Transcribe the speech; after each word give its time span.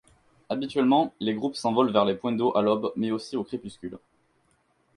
Habituellement, 0.49 1.13
les 1.19 1.35
groupes 1.35 1.55
s’envolent 1.55 1.91
vers 1.91 2.05
les 2.05 2.15
points 2.15 2.31
d’eau 2.31 2.57
à 2.57 2.63
l’aube, 2.63 2.91
mais 2.95 3.11
aussi 3.11 3.37
au 3.37 3.43
crépuscule. 3.43 3.99